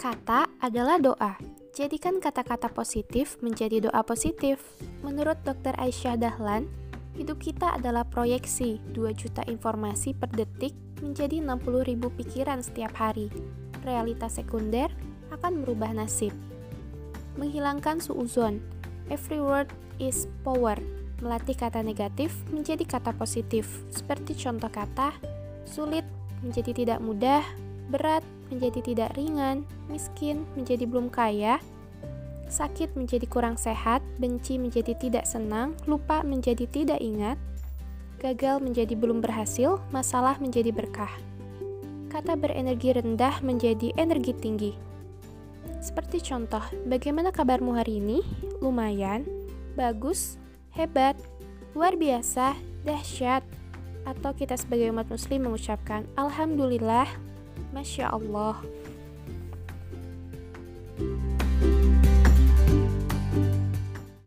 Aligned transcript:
Kata 0.00 0.48
adalah 0.64 0.96
doa. 0.96 1.36
Jadikan 1.76 2.24
kata-kata 2.24 2.72
positif 2.72 3.36
menjadi 3.44 3.84
doa 3.84 4.00
positif. 4.00 4.56
Menurut 5.04 5.36
Dr. 5.44 5.76
Aisyah 5.76 6.16
Dahlan, 6.16 6.72
hidup 7.20 7.36
kita 7.36 7.76
adalah 7.76 8.08
proyeksi 8.08 8.80
2 8.96 9.12
juta 9.12 9.44
informasi 9.44 10.16
per 10.16 10.32
detik 10.32 10.72
menjadi 11.04 11.44
60 11.44 11.84
ribu 11.84 12.08
pikiran 12.16 12.64
setiap 12.64 12.96
hari. 12.96 13.28
Realitas 13.84 14.40
sekunder 14.40 14.88
akan 15.36 15.60
merubah 15.60 15.92
nasib. 15.92 16.32
Menghilangkan 17.36 18.00
suuzon. 18.00 18.56
Every 19.12 19.44
word 19.44 19.68
is 20.00 20.32
power. 20.40 20.80
Melatih 21.20 21.60
kata 21.60 21.84
negatif 21.84 22.32
menjadi 22.48 22.88
kata 22.88 23.12
positif. 23.20 23.68
Seperti 23.92 24.32
contoh 24.32 24.72
kata, 24.72 25.12
sulit 25.68 26.08
menjadi 26.40 26.72
tidak 26.72 27.04
mudah, 27.04 27.44
berat 27.92 28.24
menjadi 28.50 28.82
tidak 28.82 29.14
ringan, 29.16 29.64
miskin 29.86 30.44
menjadi 30.58 30.84
belum 30.84 31.08
kaya, 31.08 31.62
sakit 32.50 32.98
menjadi 32.98 33.24
kurang 33.30 33.54
sehat, 33.54 34.02
benci 34.18 34.58
menjadi 34.58 34.92
tidak 34.98 35.24
senang, 35.24 35.78
lupa 35.86 36.26
menjadi 36.26 36.66
tidak 36.66 36.98
ingat, 36.98 37.38
gagal 38.18 38.60
menjadi 38.60 38.92
belum 38.98 39.22
berhasil, 39.22 39.78
masalah 39.94 40.36
menjadi 40.42 40.74
berkah. 40.74 41.10
Kata 42.10 42.34
berenergi 42.34 42.98
rendah 42.98 43.38
menjadi 43.40 43.94
energi 43.94 44.34
tinggi. 44.34 44.72
Seperti 45.80 46.20
contoh, 46.20 46.60
bagaimana 46.84 47.32
kabarmu 47.32 47.72
hari 47.78 48.02
ini? 48.02 48.20
Lumayan, 48.60 49.24
bagus, 49.78 50.36
hebat, 50.74 51.16
luar 51.72 51.96
biasa, 51.96 52.58
dahsyat. 52.84 53.46
Atau 54.04 54.34
kita 54.34 54.58
sebagai 54.58 54.90
umat 54.90 55.08
muslim 55.08 55.48
mengucapkan 55.48 56.04
Alhamdulillah, 56.18 57.06
Masya 57.70 58.10
Allah. 58.10 58.58